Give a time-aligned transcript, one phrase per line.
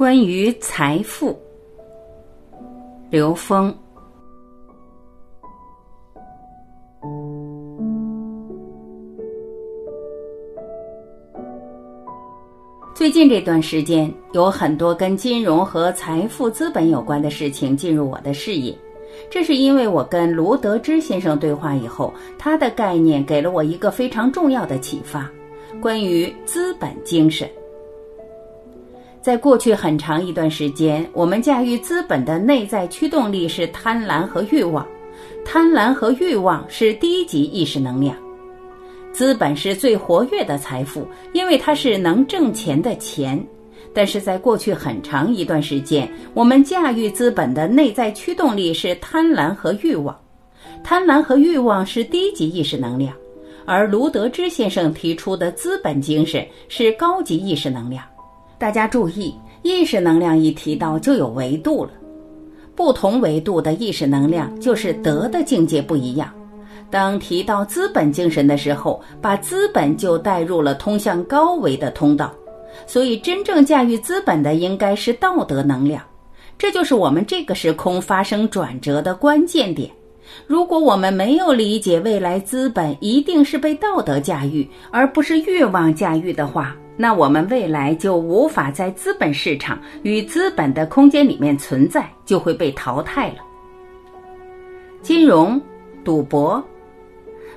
[0.00, 1.38] 关于财富，
[3.10, 3.76] 刘峰。
[12.94, 18.74] 最近这段时间，有很多跟金融和财富、资本有关的事情进入我的视野。
[19.30, 25.30] 这是因为我跟卢德之先生对话以后，他的概念给了我一个非常重要的启发：
[25.78, 27.46] 关于资本精神。
[29.20, 34.86] 在过去很长一段时间，我们驾驭资本的内在驱动力是贪婪和欲望。
[35.44, 38.16] 贪婪和欲望是低级意识能量。
[39.12, 43.44] 资本是最活跃的财富，因为它是能挣钱的钱。
[43.92, 50.18] 但是在过去很长一段时间，我们驾驭资本的内在驱动力是贪婪和欲望。
[50.82, 53.12] 贪婪和欲望是低级意识能量，
[53.66, 58.02] 而卢德之先生提出的资本精神是高级意识能量。
[58.60, 61.92] 大家注意，意识能量一提到就有维度了，
[62.76, 66.30] 不同维度的意识能量就是德的境界不一样。
[66.90, 72.34] 当提到资本精神的时候，把资本就带入了通向高维的通道，
[72.86, 76.02] 所以真正驾驭资本的应该是道德能量，
[76.58, 79.90] 这就是我们这个时空发生转折的关键点。
[80.46, 93.36] 如果我们没有理解未来资本一定是被道德驾驭，而不是欲望驾驭的话，那我们未来就无法在资本市场与资本的空间里面存在，就会被淘汰了。
[95.00, 95.58] 金融、
[96.04, 96.62] 赌博、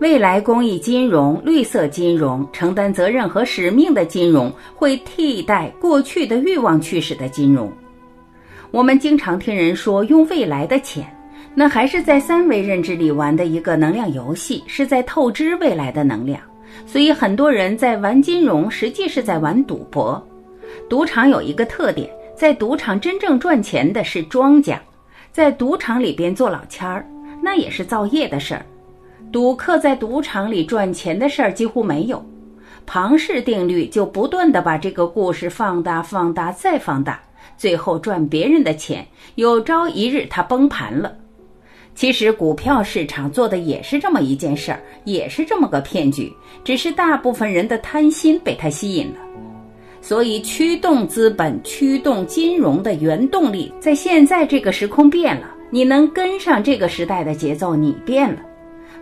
[0.00, 7.72] 未来公益金融、绿色金融、承担责任和使命的金融，会替代过去的欲望驱使的金融。
[8.72, 11.06] 我们经常听人说用未来的钱，
[11.54, 16.40] 那还是在三维认知里玩的一个能量游戏，是在透支未来的能量。
[16.86, 20.26] 所以很多人在玩金融，实际是在玩赌博。
[20.88, 24.80] 赌场有一个特点，在赌场真正赚钱的是庄家，
[25.32, 27.06] 在赌场里边做老千儿，
[27.42, 28.64] 那也是造业的事儿。
[29.30, 32.24] 赌客在赌场里赚钱的事儿几乎没有。
[32.86, 37.20] 庞氏定律就不断的把这个故事放大、放大再放大，
[37.58, 41.14] 最后赚别人的钱，有朝一日它崩盘了。
[41.98, 46.32] 其实股票市场做的也是这么一件事儿，也是这么个骗局，
[46.62, 49.18] 只是大部分人的贪心被它吸引了。
[50.00, 55.52] 所以驱动资本、驱动金融的原动力，在现在这个时空变了。
[55.70, 58.42] 你能跟上这个时代的节奏，你变了。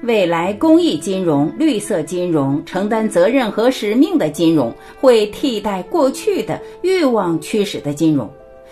[0.00, 8.26] 未来公益金融、绿色金融、承担责任和使命的金融，会替代过去的欲望驱使的金融，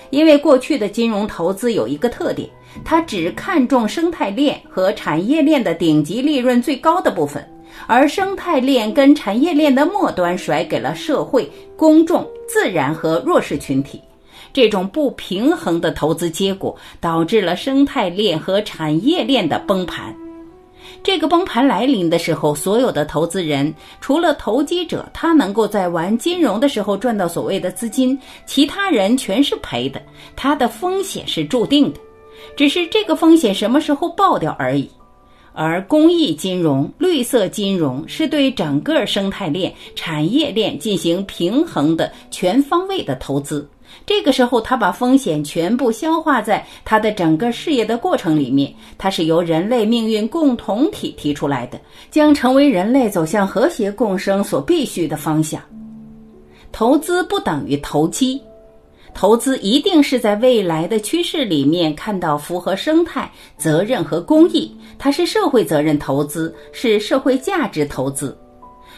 [0.08, 2.48] 因为过去的金融投资有一个特点。
[2.82, 7.46] 他只看重生态链和产业链的顶级利润最高的部分，
[7.86, 14.00] 而生态链跟产业链的末端甩给了社会、公众、自然和弱势群体。
[14.52, 20.14] 这种不平衡的投资结果，导致了生态链和产业链的崩盘。
[21.02, 30.00] 这个崩盘来临的时候，所有的投资人除了投机者，他能够在玩金融的时候赚到所谓的资金，其他人全是赔的。
[30.36, 32.00] 他的风险是注定的。
[32.56, 34.88] 只是这个风险什么时候爆掉而已，
[35.52, 43.68] 而公益金融、绿色金融是对整个生态链、产业链进行平衡的全方位的投资。
[44.04, 48.74] 这个时候，他把风险全部消化在他的整个事业的过程里面。
[48.98, 51.80] 它是由人类命运共同体提出来的，
[52.10, 55.62] 将成为人类走向和谐共生所必须的方向。
[56.72, 58.40] 投资不等于投机。
[59.14, 68.36] 投资一定是在未来的趋势里面看到符合生态责任和公益，它是社会责任投资，是社会价值投资。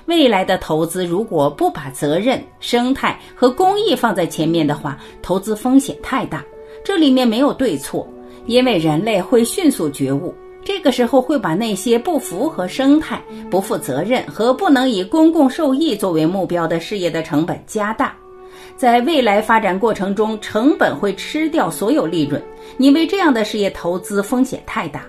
[0.07, 6.45] 未来的投资如果不把责任、生态和公益放在前面的话，投资风险太大。
[6.85, 8.09] 这里面没有对错，
[8.47, 10.35] 因为人类会迅速觉悟，
[10.65, 18.17] 这个时候会把那些不符合生态、不负责任和不能以公共受益作为目标的事业的成本加大。
[18.77, 22.43] 在未来发展过程中，成本会吃掉所有利润。
[22.77, 25.05] 你为这样的事业投资风险太大，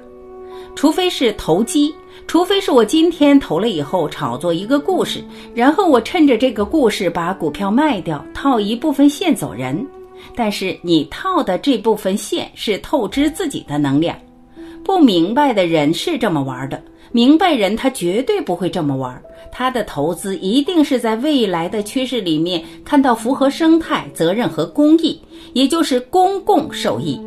[0.73, 1.93] 除非是投机，
[2.27, 5.21] 除非是我今天投了以后炒作一个故事，
[5.53, 9.85] 然后我趁着这个故事把股票卖掉，套一部分现走人。
[10.35, 14.17] 但是你套的这部分线是透支自己的能量。
[14.83, 16.81] 不明白的人是这么玩的，
[17.11, 19.21] 明白人他绝对不会这么玩。
[19.51, 25.21] 他的投资一定是在未来的趋势里面看到符合生态责任和公益，
[25.53, 27.19] 也就是公共受益。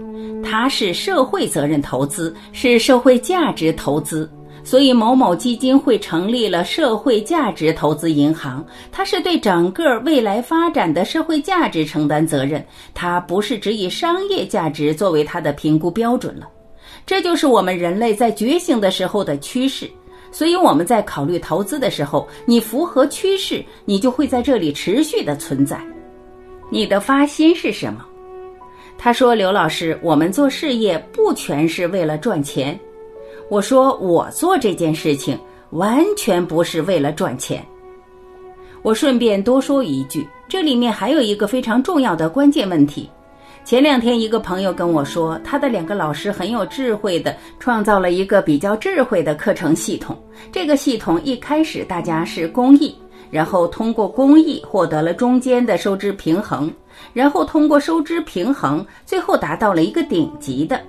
[0.42, 4.30] 它是社会责任投资，是社会价值投资。
[4.62, 16.46] 所以某某基金会成立了社会价值投资银行，它是对整个未来发展的社会价值承担责任，它不是只以商业价值作为它的评估标准了。
[17.06, 19.90] 这就是我们人类在觉醒的时候的趋势。
[20.32, 25.80] 所以我们在考虑投资的时候，你符合趋势，你就会在这里持续的存在。
[26.70, 28.06] 你的发心是什么？
[28.96, 32.78] 他说：“刘老师，我们做事业不全是为了赚钱。”
[33.50, 35.36] 我说：“我做这件事情
[35.70, 37.66] 完全不是为了赚钱。”
[38.82, 43.10] 我顺便多说一句，这里面还有一个非常重要的关键问题。
[43.70, 50.20] 前两天，一个朋友跟我说，他的两个老师很有智慧的创造了一个比较智慧的课程系统。
[50.50, 52.92] 这个系统一开始大家是公益，
[53.30, 56.68] 然后通过公益获得了中间的收支平衡，
[57.12, 60.80] 然后通过收支平衡，最后达到了一个顶级的。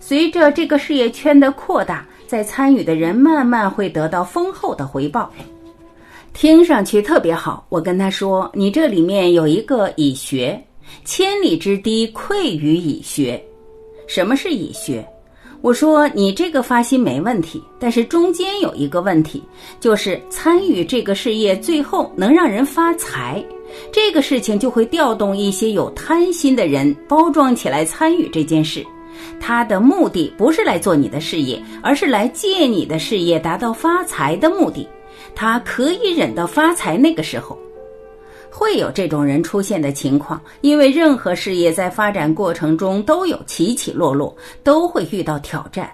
[0.00, 5.30] 随着这个事业圈的扩大，在参与的人慢慢会得到丰厚的回报，
[6.32, 7.66] 听上去特别好。
[7.68, 10.58] 我跟他说：“你这里面有一个以学。”
[11.04, 13.42] 千里之堤溃于蚁穴，
[14.06, 15.06] 什么是蚁穴？
[15.60, 19.42] 我说你这个发心没问题，但是中间有一个问题，
[19.80, 23.44] 就是参与这个事业最后能让人发财，
[23.90, 28.86] 这个事情就会调动一些有贪心的人包装起来参与这件事，
[29.40, 34.86] 他的目的不是来做你的事业，而是来借你的事业达到发财的目的，
[35.34, 37.58] 他可以忍到发财那个时候。
[38.50, 45.90] 会有这种人出现的情况，因为任何事业在发展过程中都有起起落落，都会遇到挑战。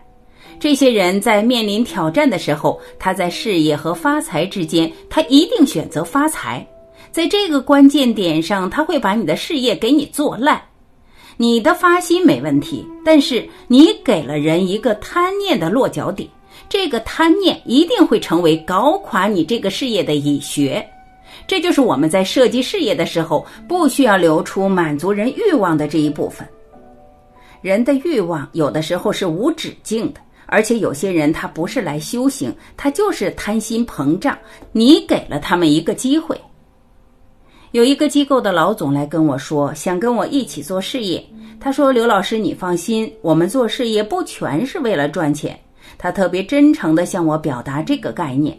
[0.61, 6.67] 这些人在面临挑战的时候，他在事业和发财之间，他一定选择发财。
[7.11, 10.61] 在这个关键点上，他会把你的事业给你做烂。
[11.37, 16.29] 你的发心没问题，但是你给了人一个贪念的落脚点，
[16.69, 20.89] 这个贪念一定会成为搞垮你这个事业的蚁穴。
[21.47, 26.47] 这就是我们在设计事业的时候，不需要留出满足人欲望的这一部分。
[27.61, 34.37] 人的欲望有的时候是无止境的，而且有些人他不是来修行，他就是贪心膨胀。
[34.73, 36.39] 你给了他们一个机会。
[37.73, 41.25] 有一个机构的老总来跟我说，想跟我一起做事业。
[41.59, 45.59] 他说：“刘老师，你放心，我们做事业不全是为了赚钱。”
[45.99, 48.57] 他特别真诚地向我表达这个概念。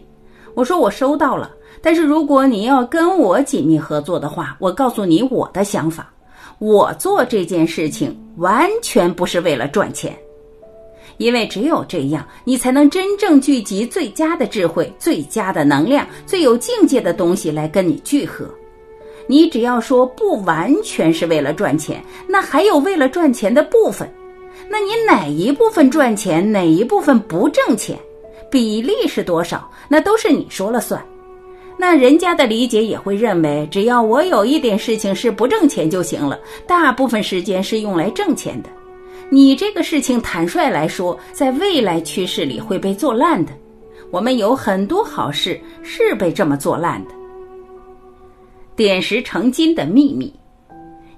[0.56, 6.10] 我说：“我收到了。”但是如果你要跟我紧密合作的话，我告诉你我的想法，
[6.58, 10.16] 我做这件事情完全不是为了赚钱，
[11.18, 18.48] 因为只有这样，你才能真正聚集最佳的智慧、最佳的能量、最有境界的东西来跟你聚合。
[19.28, 24.10] 你只要说不完全是为了赚钱，那还有为了赚钱的部分，
[24.70, 27.98] 那你哪一部分赚钱，哪一部分不挣钱，
[28.50, 31.04] 比例是多少，那都是你说了算。
[31.78, 38.70] 那人家的理解也会认为，只要我有一点事情是不挣钱就行了，大部分时间是用来挣钱的。
[39.28, 43.52] 你这个事情，坦率来说，在未来趋势里会被做烂的。
[44.10, 47.10] 我们有很多好事是被这么做烂的。
[48.76, 50.32] 点石成金的秘密，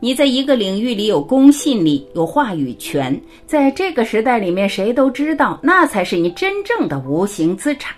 [0.00, 7.96] 你在一个领域里有公信力、有话语权，在这个时代里面，谁都知道，那才是你真正的无形资产。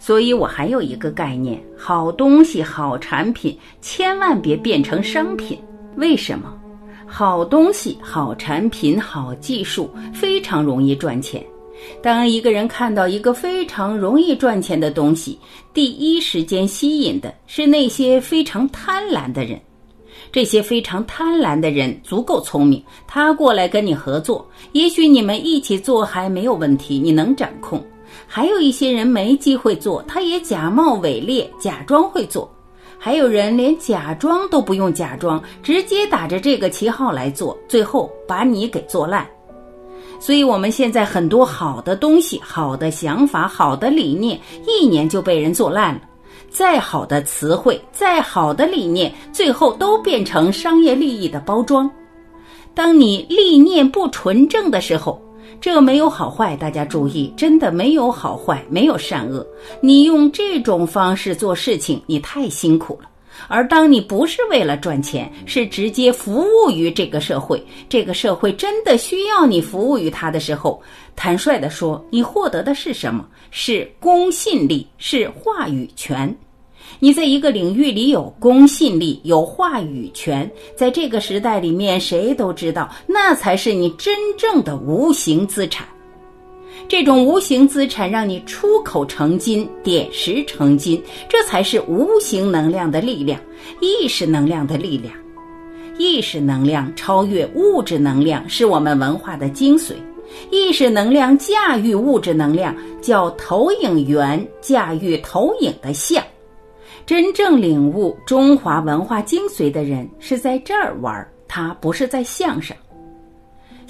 [0.00, 5.56] 所以我还有一个概念：好东西、好产品，千万别变成商品。
[5.96, 6.52] 为什么？
[7.06, 11.44] 好东西、好产品、好技术非常容易赚钱。
[12.02, 15.38] 当一个人看到一个非常容易赚钱的东西，
[15.72, 19.60] 第一时间吸引的是那些非常贪婪的人。
[20.32, 27.84] 这些非常贪婪的人足够聪明，他过来跟你合作，也许你们一起做还没有问题，你能掌控。
[28.26, 32.48] 还有一些人没机会做，他也假冒伪劣，假装会做；
[32.98, 39.26] 还有人连假装都不用假装，直接打着这个旗号来做，最后把你给做烂。
[40.18, 46.00] 所以，我们现在很多好的东西、好的想法、好的理念，一年就被人做烂了。
[46.52, 51.90] 再好的词汇、再好的理念，最后都变成商业利益的包装。
[52.74, 55.20] 当你理念不纯正的时候。
[55.60, 59.46] 这没有好坏，大家注意，真的没有好坏，没有善恶。
[59.80, 63.08] 你用这种方式做事情，你太辛苦了。
[63.48, 70.80] 而当你不是为了赚钱，是直接服务于这个社会，这个社会真的需要你服务于他的时候，
[71.16, 73.26] 坦率的说，你获得的是什么？
[73.50, 76.34] 是公信力，是话语权。
[76.98, 85.86] 你在一个领域里有公信力、有话语权，在这个时代里面，谁都知道，那才是你真正的无形资产。
[86.88, 93.40] 这种无形资产让你出口成金，点石成金，这才是无形能量的力量，
[93.80, 95.14] 意识能量的力量。
[95.98, 99.92] 意识能量超越物质能量，是我们文化的精髓。
[100.50, 106.22] 意识能量驾驭物质能量，叫投影源驾驭投影的像。
[107.04, 112.76] 真正领悟中华文化精髓的人，是在这儿玩，他不是在相上。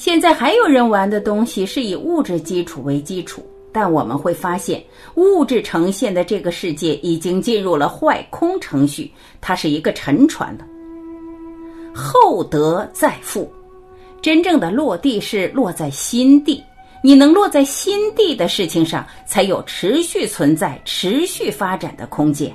[0.04, 3.40] 现在还有人玩的东西是以物质基础为基础，
[3.71, 4.82] 但我们会发现，
[5.14, 9.09] 物质呈现的这个世界已经进入了坏空程序，
[9.40, 10.66] 它是一个沉船了。
[11.94, 13.49] 厚德载富，
[14.21, 16.61] 真正的落地是落在心地。
[17.00, 22.52] 你能落在心地的事情上，才有持续存在、持续发展的空间。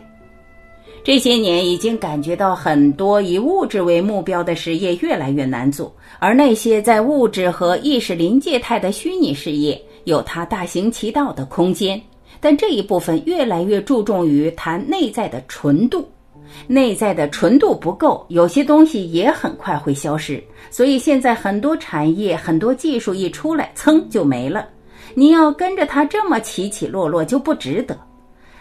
[1.07, 12.01] 这些年已经感觉到，很多以物质为目标的事业越来越难做，而那些在物质和意识临界态的虚拟事业，有它大行其道的空间。
[12.41, 16.05] 但这一部分越来越注重于谈内在的纯度。
[16.67, 20.43] 内在的纯度不够，有些东西也很快会消失。
[20.69, 24.67] 所以现在很多产业、很多技术一出来，噌就没了。
[25.13, 27.97] 你要跟着它这么起起落落，就不值得。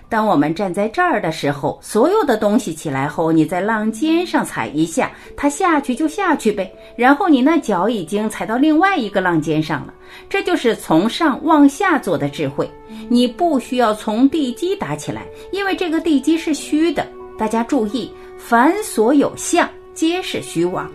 [0.09, 6.73] 当我们站在这儿的时候，所有的东西起来后，你在浪尖上踩一下，它下去就下去呗。
[6.97, 9.93] 然后你那脚已经踩到另外一个浪尖上了。
[10.29, 12.71] 这就是从上往下做的智慧。
[13.09, 17.05] 你不需要从地基打起来，因为这个地基是虚的。
[17.37, 20.89] 大家注意，凡所有相，皆是虚妄。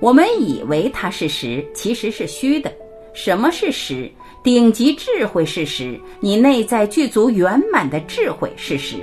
[0.00, 2.70] 我们以为它是实，其实是虚的。
[3.12, 4.10] 什么是实？
[4.42, 8.96] 顶级智慧是实，你内在具足圆满的智慧是实。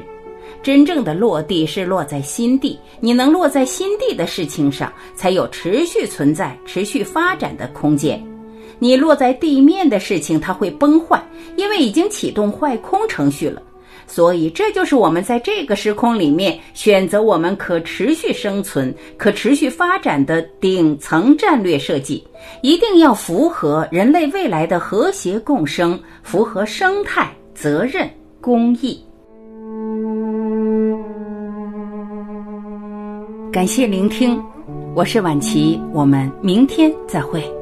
[0.63, 8.21] 真正的落地是落在心地，你能落在心地的事情上，才有持续存在、持续发展的空间。
[8.79, 11.23] 你落在地面的事情，它会崩坏，
[11.55, 13.61] 因为已经启动坏空程序了。
[14.07, 22.25] 所以，这就是我们在这个时空里面选择我们可持续生存、可持续发展的顶层战略设计，
[22.61, 28.09] 一定要符合人类未来的和谐共生，符合生态、责任、
[28.39, 28.97] 公益。
[33.51, 34.41] 感谢聆听，
[34.95, 37.56] 我是婉琪，我们明天再会。